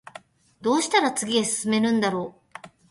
[0.61, 2.69] どうしたら次へ進めるんだろう